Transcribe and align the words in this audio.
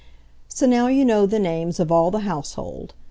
So 0.49 0.65
now 0.65 0.87
you 0.87 1.05
know 1.05 1.27
the 1.27 1.37
names 1.37 1.79
of 1.79 1.91
all 1.91 2.09
the 2.09 2.21
household. 2.21 2.95